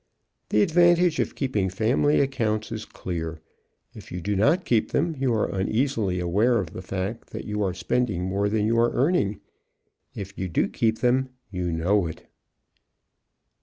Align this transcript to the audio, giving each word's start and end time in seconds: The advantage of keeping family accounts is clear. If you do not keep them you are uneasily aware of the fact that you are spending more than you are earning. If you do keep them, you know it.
The 0.49 0.63
advantage 0.63 1.19
of 1.19 1.35
keeping 1.35 1.69
family 1.69 2.21
accounts 2.21 2.71
is 2.71 2.85
clear. 2.85 3.39
If 3.93 4.11
you 4.11 4.19
do 4.19 4.35
not 4.35 4.65
keep 4.65 4.89
them 4.89 5.15
you 5.19 5.31
are 5.31 5.45
uneasily 5.47 6.19
aware 6.19 6.57
of 6.57 6.73
the 6.73 6.81
fact 6.81 7.29
that 7.29 7.45
you 7.45 7.61
are 7.61 7.75
spending 7.75 8.23
more 8.23 8.49
than 8.49 8.65
you 8.65 8.79
are 8.79 8.93
earning. 8.93 9.41
If 10.15 10.35
you 10.39 10.49
do 10.49 10.67
keep 10.69 11.01
them, 11.01 11.29
you 11.51 11.71
know 11.71 12.07
it. 12.07 12.25